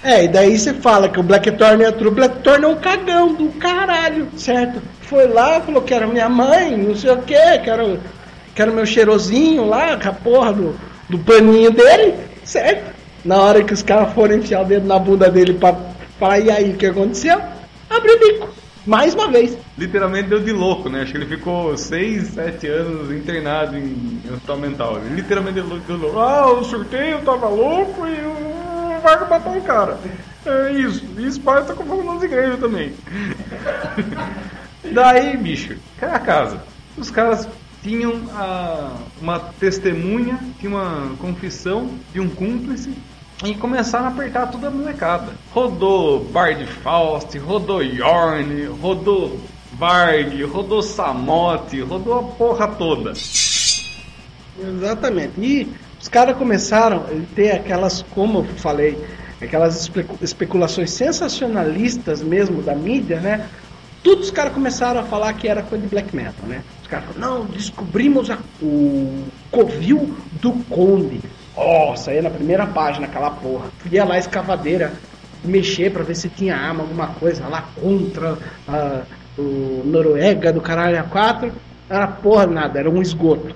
[0.03, 2.10] É, e daí você fala que o Blackthorn é true.
[2.10, 4.82] O Blackthorn é um cagão do caralho, certo?
[5.01, 7.99] Foi lá, falou que era minha mãe, não sei o que, quero,
[8.53, 10.75] quero meu cheirosinho lá, com a porra do,
[11.10, 12.92] do paninho dele Certo?
[13.24, 15.76] Na hora que os caras foram enfiar o dedo na bunda dele pra
[16.20, 17.42] falar, e aí, o que aconteceu?
[17.90, 18.50] Abriu o bico.
[18.86, 19.58] Mais uma vez.
[19.78, 21.04] Literalmente deu de louco, né?
[21.04, 24.98] Acho que ele ficou 6, 7 anos internado em, hospital mental.
[24.98, 26.20] Ele literalmente deu deu louco.
[26.20, 29.98] Ah, o sorteio tava louco e o Vargas matou o cara.
[30.46, 31.06] É isso.
[31.18, 32.94] E Esparta com fogo nas igrejas também.
[34.92, 36.62] Daí, bicho, cai a casa.
[36.98, 37.48] Os caras
[37.82, 42.94] tinham a, uma testemunha, tinha uma confissão de um cúmplice
[43.43, 45.34] e começaram a apertar toda a molecada.
[45.52, 49.39] Rodou Bard Faust, rodou Yorn, rodou
[49.74, 53.13] Varg, rodou Samote, rodou a porra toda.
[54.60, 55.34] Exatamente.
[55.39, 55.67] E
[56.00, 58.98] os caras começaram a ter aquelas, como eu falei,
[59.41, 63.48] aquelas espe- especulações sensacionalistas mesmo da mídia, né?
[64.04, 66.62] Tudo os caras começaram a falar que era coisa de black metal, né?
[66.82, 71.19] Os caras falaram, não, descobrimos a- o covil do conde.
[71.56, 73.68] Nossa, aí na primeira página, aquela porra.
[73.92, 74.94] Ia lá a escavadeira
[75.44, 78.38] mexer pra ver se tinha arma, alguma coisa lá contra
[78.68, 79.02] a-
[79.38, 81.52] o Noruega do caralho A4.
[81.89, 83.56] Era porra nada, era um esgoto.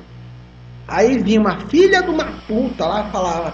[0.87, 3.53] Aí vinha uma filha de uma puta lá falava,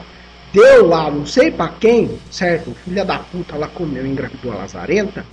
[0.52, 2.74] deu lá, não sei pra quem, certo?
[2.84, 5.26] Filha da puta lá comeu, engravidou a Lazarenta.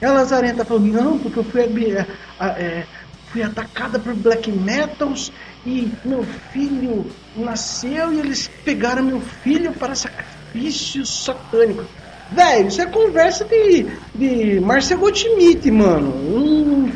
[0.00, 1.62] E a Lazarenta falou, não, porque eu fui,
[1.96, 2.06] a-
[2.38, 2.84] a- é,
[3.30, 5.32] fui atacada por black metals
[5.66, 11.86] e meu filho nasceu e eles pegaram meu filho para sacrifícios satânicos.
[12.30, 16.10] Velho, isso é conversa de, de Marcel Goldschmidt, mano.
[16.10, 16.92] Hum,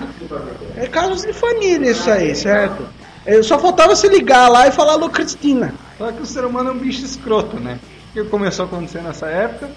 [0.76, 2.86] é casos de família isso aí, certo?
[3.24, 5.74] É, Só faltava se ligar lá e falar alô Cristina.
[5.96, 7.78] Só que o ser humano é um bicho escroto, né?
[8.10, 9.70] O que começou a acontecer nessa época?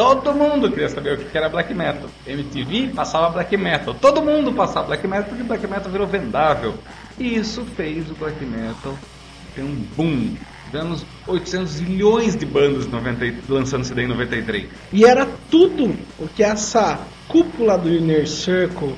[0.00, 2.08] Todo mundo queria saber o que era black metal.
[2.26, 3.92] MTV passava black metal.
[3.92, 6.72] Todo mundo passava black metal porque black metal virou vendável.
[7.18, 8.96] E isso fez o black metal
[9.54, 10.36] ter um boom.
[10.64, 14.68] Tivemos 800 milhões de bandas em 90, e- lançando CD em 93.
[14.90, 18.94] E era tudo o que essa cúpula do Inner Circle,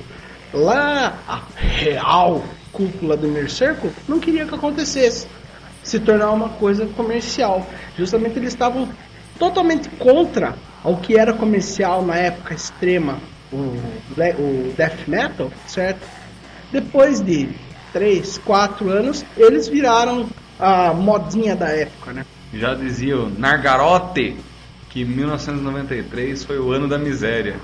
[0.53, 5.27] lá, a real cúpula do Inner Circle, não queria que acontecesse.
[5.83, 7.67] Se tornar uma coisa comercial.
[7.97, 8.87] Justamente eles estavam
[9.37, 13.19] totalmente contra ao que era comercial na época extrema,
[13.51, 16.05] o, o death metal, certo?
[16.71, 17.49] Depois de
[17.93, 20.27] 3, 4 anos, eles viraram
[20.59, 22.25] a modinha da época, né?
[22.53, 24.35] Já dizia o Nargarote
[24.93, 27.55] que 1993 foi o ano da miséria.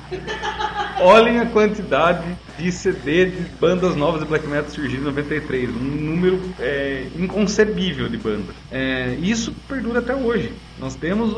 [1.00, 2.26] Olhem a quantidade
[2.58, 8.10] de CD de bandas novas de black metal surgindo em 93, um número é, inconcebível
[8.10, 8.56] de bandas.
[8.72, 10.52] É, isso perdura até hoje.
[10.80, 11.32] Nós temos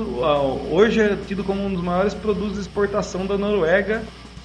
[0.71, 4.01] hoje é tido como um dos maiores produtos de exportação da Noruega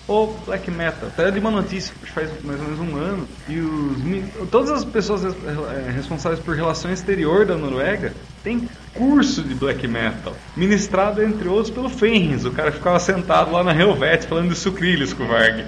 [0.09, 1.09] o black metal.
[1.09, 4.85] Até de uma notícia que faz mais ou menos um ano e os todas as
[4.85, 11.49] pessoas eh, responsáveis por relações exterior da Noruega têm curso de black metal, ministrado entre
[11.49, 12.45] outros pelo Fenris.
[12.45, 15.65] O cara ficava sentado lá na Helvet falando de sucrilhos com o Varg.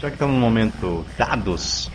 [0.00, 1.90] Já que estamos no momento dados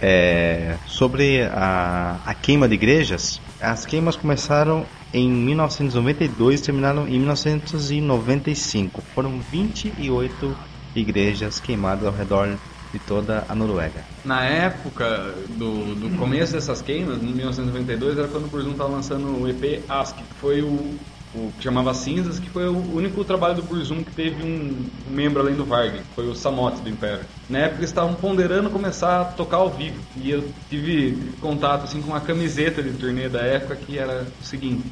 [0.00, 7.18] é, sobre a, a queima de igrejas, as queimas começaram em 1992 e terminaram em
[7.18, 9.02] 1995.
[9.14, 10.56] Foram 28
[10.94, 12.56] igrejas queimadas ao redor
[12.92, 14.04] de toda a Noruega.
[14.24, 19.40] Na época do, do começo dessas queimas, em 1992, era quando o Burzum estava lançando
[19.40, 20.94] o EP Ask, que foi o,
[21.34, 25.40] o que chamava Cinzas, que foi o único trabalho do Burzum que teve um, membro
[25.40, 27.24] além do Varg, que foi o Samote do Império.
[27.48, 32.02] Na época eles estavam ponderando começar a tocar ao vivo, e eu tive contato assim,
[32.02, 34.84] com uma camiseta de turnê da época que era o seguinte,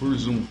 [0.00, 0.42] Burzum,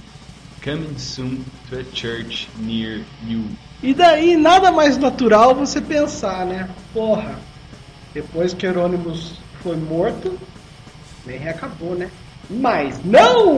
[0.64, 3.46] Coming soon to a church near you.
[3.82, 6.70] E daí, nada mais natural você pensar, né?
[6.94, 7.40] Porra,
[8.14, 10.38] depois que Hieronymus foi morto,
[11.26, 12.12] nem acabou, né?
[12.48, 13.58] Mas não!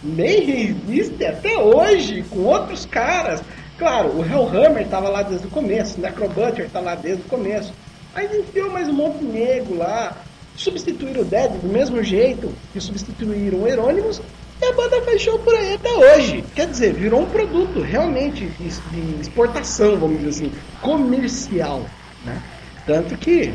[0.00, 3.42] Nem existe até hoje com outros caras.
[3.76, 7.72] Claro, o Hellhammer tava lá desde o começo, o Necrobutcher tá lá desde o começo.
[8.14, 10.16] Aí enfiou mais um monte de nego lá.
[10.54, 14.20] Substituíram o Dead do mesmo jeito que substituíram o Hieronymus
[14.62, 16.44] e a banda faz show por aí até hoje.
[16.54, 21.84] Quer dizer, virou um produto realmente de, exportação, vamos dizer assim, comercial,
[22.24, 22.40] né?
[22.86, 23.52] Tanto que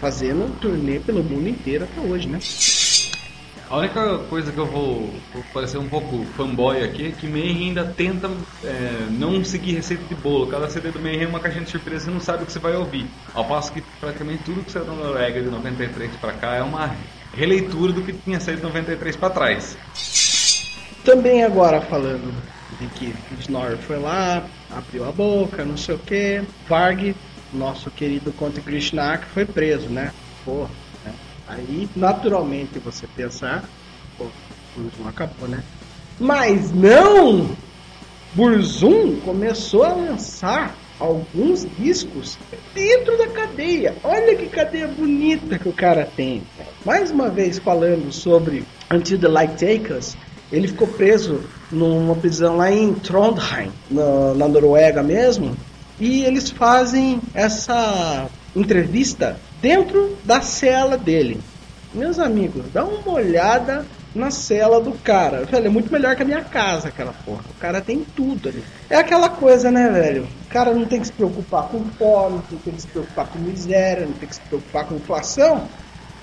[0.00, 2.38] fazendo turnê pelo mundo inteiro até hoje, né?
[3.70, 7.68] A única coisa que eu vou, vou parecer um pouco fanboy aqui é que Mayhem
[7.68, 8.30] ainda tenta
[8.62, 10.48] é, não seguir receita de bolo.
[10.48, 12.58] Cada CD do Mayhem é uma caixinha de surpresa você não sabe o que você
[12.58, 13.06] vai ouvir.
[13.32, 16.94] Ao passo que praticamente tudo que saiu da Noruega de 93 pra cá é uma
[17.32, 19.78] releitura do que tinha saído de 93 pra trás.
[21.04, 22.32] Também agora falando
[22.78, 26.42] de que Snorri foi lá, abriu a boca, não sei o que.
[26.68, 27.14] Varg,
[27.52, 30.12] nosso querido Conte Krishnak, foi preso, né?
[30.44, 30.70] Porra.
[31.04, 31.12] né?
[31.48, 33.64] Aí, naturalmente, você pensar,
[34.16, 34.26] pô,
[34.76, 35.62] Burzum acabou, né?
[36.20, 37.50] Mas não!
[38.34, 42.38] Burzum começou a lançar alguns discos
[42.72, 43.94] dentro da cadeia.
[44.04, 46.42] Olha que cadeia bonita que o cara tem.
[46.84, 50.16] Mais uma vez falando sobre Until the Light Takers,
[50.52, 51.40] ele ficou preso
[51.70, 55.56] numa prisão lá em Trondheim, na, na Noruega mesmo,
[55.98, 61.40] e eles fazem essa entrevista dentro da cela dele.
[61.94, 65.44] Meus amigos, dá uma olhada na cela do cara.
[65.44, 67.44] Velho, é muito melhor que a minha casa, aquela porra.
[67.50, 68.62] O cara tem tudo ali.
[68.90, 70.26] É aquela coisa, né, velho?
[70.46, 73.38] O cara não tem que se preocupar com fome, não tem que se preocupar com
[73.38, 75.66] miséria, não tem que se preocupar com inflação.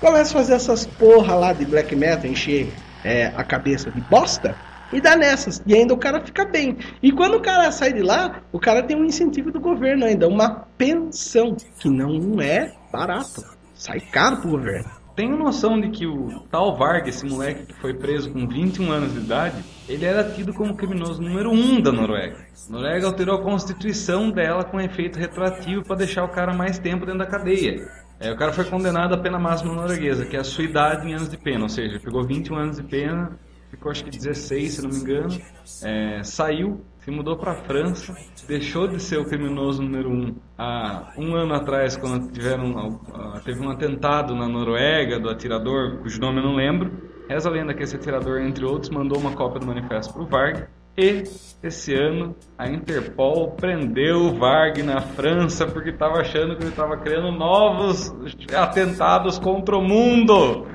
[0.00, 2.72] Começa a fazer essas porra lá de black metal, encher
[3.04, 4.54] é, a cabeça de bosta
[4.92, 5.62] e dá nessas.
[5.66, 6.76] E ainda o cara fica bem.
[7.02, 10.28] E quando o cara sai de lá, o cara tem um incentivo do governo ainda,
[10.28, 13.44] uma pensão, que não é barato.
[13.74, 15.00] Sai caro pro governo.
[15.16, 19.12] Tenho noção de que o tal Varg, esse moleque que foi preso com 21 anos
[19.12, 22.36] de idade, ele era tido como criminoso número 1 um da Noruega.
[22.68, 27.04] A Noruega alterou a constituição dela com efeito retroativo para deixar o cara mais tempo
[27.04, 27.86] dentro da cadeia.
[28.20, 31.14] É, o cara foi condenado à pena máxima norueguesa, que é a sua idade em
[31.14, 33.38] anos de pena, ou seja, pegou 21 anos de pena,
[33.70, 35.40] ficou acho que 16, se não me engano,
[35.82, 38.14] é, saiu, se mudou para a França,
[38.46, 43.58] deixou de ser o criminoso número um há um ano atrás, quando tiveram, uh, teve
[43.58, 47.08] um atentado na Noruega do atirador, cujo nome eu não lembro.
[47.26, 50.26] Reza a lenda que esse atirador, entre outros, mandou uma cópia do manifesto para o
[50.26, 50.68] Varg.
[51.00, 51.24] E
[51.62, 57.32] esse ano a Interpol prendeu Varg na França porque estava achando que ele estava criando
[57.32, 58.14] novos
[58.54, 60.66] atentados contra o mundo.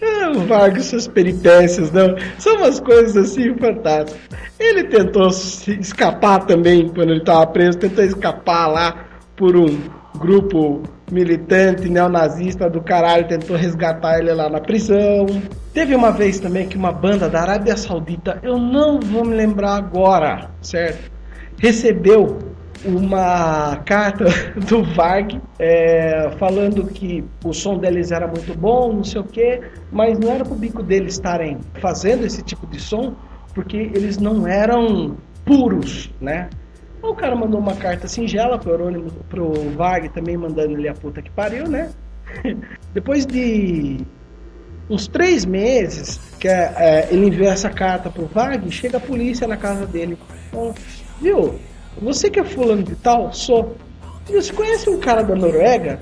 [0.00, 2.16] É, o Vargas, suas peripécias, não.
[2.38, 4.18] São umas coisas assim fantásticas.
[4.58, 9.04] Ele tentou escapar também quando ele estava preso, tentou escapar lá
[9.36, 9.78] por um
[10.18, 15.26] grupo militante neonazista do caralho, tentou resgatar ele lá na prisão.
[15.72, 19.76] Teve uma vez também que uma banda da Arábia Saudita, eu não vou me lembrar
[19.76, 21.10] agora, certo?
[21.58, 22.38] Recebeu
[22.84, 24.24] uma carta
[24.68, 29.60] do Varg é, falando que o som deles era muito bom, não sei o que,
[29.90, 33.14] mas não era pro bico deles estarem fazendo esse tipo de som,
[33.54, 36.48] porque eles não eram puros, né?
[37.02, 41.20] O cara mandou uma carta singela pro, Eurônimo, pro Varg, também mandando ele a puta
[41.20, 41.90] que pariu, né?
[42.94, 43.98] Depois de
[44.88, 49.56] uns três meses que é, ele enviou essa carta pro Varg, chega a polícia na
[49.56, 50.16] casa dele.
[50.48, 50.74] Então,
[51.20, 51.58] viu?
[52.00, 53.32] Você que é fulano de tal?
[53.32, 53.76] Sou.
[54.26, 56.00] Você conhece um cara da Noruega?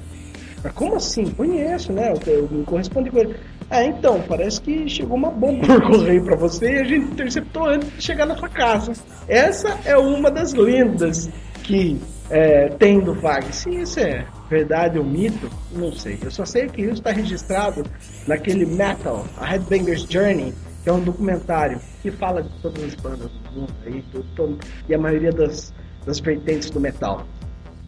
[0.63, 1.25] Ah, como assim?
[1.31, 2.13] Conheço, né?
[2.13, 3.37] Eu, eu me correspondi com ele.
[3.71, 7.69] Ah, então, parece que chegou uma bomba por correio para você e a gente interceptou
[7.69, 8.93] antes de chegar na sua casa.
[9.29, 11.31] Essa é uma das lendas
[11.63, 13.55] que é, tem do Vag.
[13.55, 16.19] Se isso é verdade ou mito, não sei.
[16.21, 17.85] Eu só sei que isso está registrado
[18.27, 20.53] naquele Metal, a Headbanger's Journey,
[20.83, 24.59] que é um documentário que fala de todas as bandas do mundo aí, tudo, todo,
[24.89, 25.73] e a maioria das,
[26.05, 27.25] das vertentes do metal.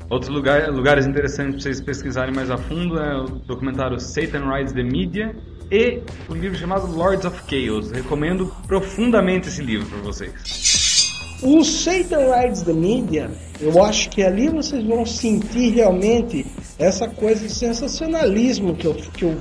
[0.09, 4.73] Outros lugar, lugares interessantes para vocês pesquisarem mais a fundo é o documentário Satan Rides
[4.75, 5.35] the Media
[5.73, 7.91] e o livro chamado Lords of Chaos.
[7.91, 11.41] Recomendo profundamente esse livro para vocês.
[11.43, 16.47] O Satan Rides the Media, eu acho que ali vocês vão sentir realmente
[16.79, 19.41] essa coisa de sensacionalismo que eu, que eu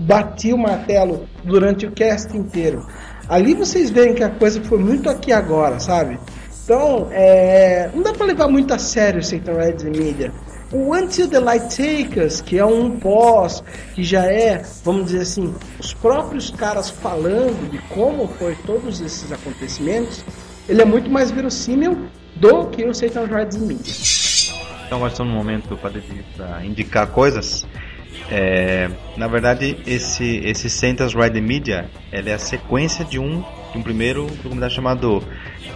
[0.00, 2.84] bati o martelo durante o cast inteiro.
[3.28, 6.18] Ali vocês veem que a coisa foi muito aqui agora, sabe?
[6.64, 10.32] Então, é, não dá para levar muito a sério o Satan Rides the Media.
[10.70, 13.62] O Until the Light Takers, que é um pós,
[13.94, 19.32] que já é, vamos dizer assim, os próprios caras falando de como foi todos esses
[19.32, 20.22] acontecimentos,
[20.68, 23.94] ele é muito mais verossímil do que o Satan Rides Media.
[24.84, 27.66] Então, agora estamos no momento para indicar coisas.
[28.30, 33.42] É, na verdade, esse esse Centers Ride Media, ele é a sequência de um
[33.72, 35.22] de um primeiro documentário chamado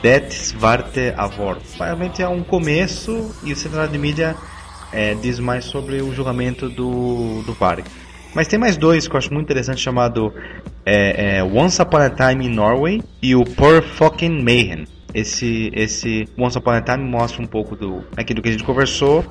[0.02, 1.58] Det Svarte Avor.
[1.78, 4.36] Realmente é um começo e o Centers Ride Media
[4.92, 7.84] é, diz mais sobre o julgamento do do Varg.
[8.34, 10.32] Mas tem mais dois que eu acho muito interessante chamado
[10.86, 14.86] é, é, Once Upon a Time in Norway e o Poor Fucking Mayhem.
[15.14, 19.24] Esse esse Once Upon a Time mostra um pouco do aquilo que a gente conversou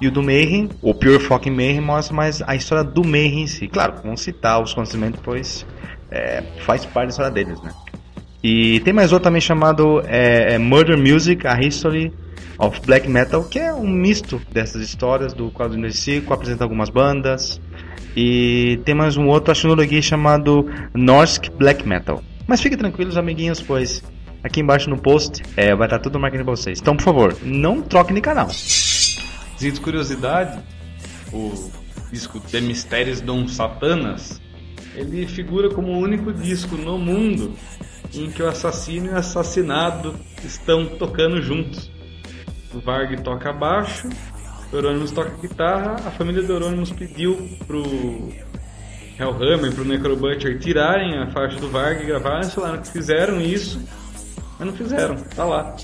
[0.00, 3.46] e o do Mayhem, o Pure Fucking Mayhem, mostra mais a história do Mayhem em
[3.46, 3.66] si.
[3.66, 5.66] Claro, vamos citar os acontecimentos, pois
[6.10, 7.72] é, faz parte da história deles, né?
[8.48, 12.12] E tem mais outro também chamado é, é Murder Music, A History
[12.56, 16.88] of Black Metal, que é um misto dessas histórias do quadro do Cico, apresenta algumas
[16.88, 17.60] bandas.
[18.16, 22.22] E tem mais um outro, no chamado Norsk Black Metal.
[22.46, 24.00] Mas fiquem tranquilos, amiguinhos, pois
[24.44, 26.78] aqui embaixo no post é, vai estar tudo marcado para vocês.
[26.80, 28.46] Então, por favor, não troquem de canal.
[28.46, 30.60] De curiosidade,
[31.32, 31.52] o
[32.12, 34.40] disco The Mistérios Dom Satanas
[34.94, 37.52] ele figura como o único disco no mundo
[38.14, 41.90] em que o assassino e o assassinado estão tocando juntos.
[42.74, 44.08] O Varg toca baixo,
[44.72, 48.32] o Euronymous toca guitarra, a família do Euronymous pediu pro
[49.18, 53.80] Hellhammer, pro Necrobutcher tirarem a faixa do Varg e gravarem, falaram que fizeram isso,
[54.58, 55.74] mas não fizeram, tá lá.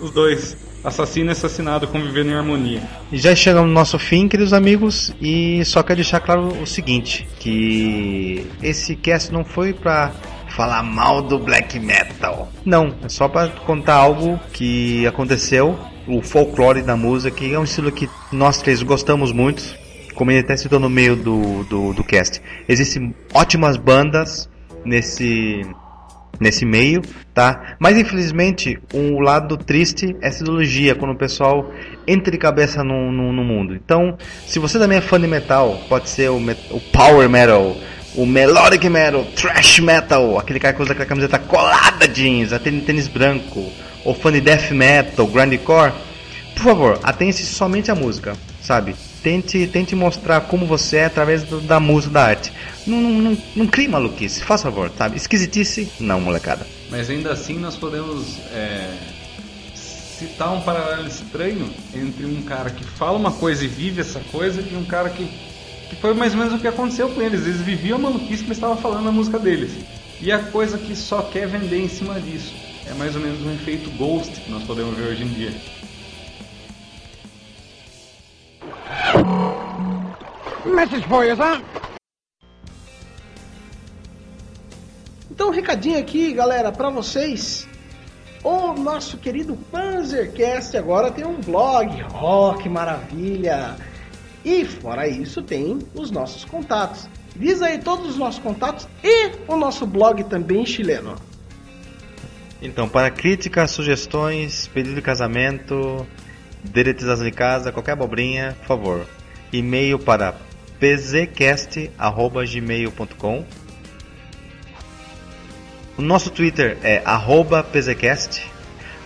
[0.00, 2.82] Os dois, assassino e assassinado, convivendo em harmonia.
[3.10, 7.28] E já chegamos no nosso fim, queridos amigos, e só quero deixar claro o seguinte,
[7.38, 10.12] que esse cast não foi pra
[10.58, 12.48] falar mal do black metal.
[12.64, 15.78] Não, é só para contar algo que aconteceu,
[16.08, 19.62] o folclore da música, que é um estilo que nós três gostamos muito,
[20.16, 22.42] como ele até citou no meio do, do, do cast.
[22.68, 24.50] Existem ótimas bandas
[24.84, 25.62] nesse
[26.40, 27.02] nesse meio,
[27.34, 27.76] tá?
[27.80, 31.72] Mas infelizmente, o lado triste é essa ideologia, quando o pessoal
[32.06, 33.74] entra de cabeça no, no, no, mundo.
[33.74, 37.76] Então, se você também é fã de metal, pode ser o, o power metal,
[38.18, 43.06] o melodic metal, trash metal, aquele cara que usa aquela camiseta colada jeans, a tênis
[43.06, 43.72] branco,
[44.04, 45.92] ou fã de death metal, grindcore,
[46.56, 48.96] por favor, atenha-se somente à música, sabe?
[49.22, 52.52] Tente, tente mostrar como você é através do, da música, da arte.
[52.84, 55.16] Não, não, não, não maluquice, faz favor, sabe?
[55.16, 56.66] Esquisitice, não, molecada.
[56.90, 58.96] Mas ainda assim nós podemos é,
[60.18, 64.60] citar um paralelo estranho entre um cara que fala uma coisa e vive essa coisa
[64.60, 65.30] e um cara que,
[65.88, 67.46] que foi mais ou menos o que aconteceu com eles.
[67.46, 69.72] Eles viviam a maluquice que estava falando na música deles.
[70.20, 72.54] E a coisa que só quer vender em cima disso.
[72.86, 75.52] É mais ou menos um efeito ghost que nós podemos ver hoje em dia.
[80.64, 81.62] Message for you, son.
[85.30, 87.68] Então, um recadinho aqui, galera, para vocês.
[88.42, 92.04] O nosso querido Panzercast agora tem um blog.
[92.20, 93.76] Oh, que maravilha!
[94.44, 97.08] E fora isso, tem os nossos contatos.
[97.36, 101.14] Diz aí todos os nossos contatos e o nosso blog também chileno.
[102.60, 106.04] Então, para críticas, sugestões, pedido de casamento,
[106.64, 109.06] diretização de casa, qualquer abobrinha, por favor.
[109.52, 110.34] E-mail para
[110.80, 113.44] pzcast.gmail.com
[115.96, 118.44] O nosso Twitter é arroba pzcast.